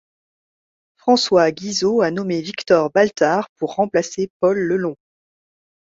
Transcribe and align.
François 0.97 1.51
Guizot 1.51 2.01
a 2.01 2.09
nommé 2.09 2.41
Victor 2.41 2.89
Baltard 2.89 3.49
pour 3.59 3.75
remplacer 3.75 4.31
Paul 4.39 4.57
Lelong. 4.57 4.95